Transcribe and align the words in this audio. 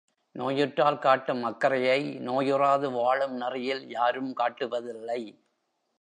நோயுற்றால் 0.35 0.99
காட்டும் 0.99 1.43
அக்கறையை 1.43 2.19
நோயுறாது 2.19 2.91
வாழும் 2.91 3.35
நெறியில் 3.35 3.89
யாரும் 3.89 4.33
காட்டுவதில்லை. 4.37 5.21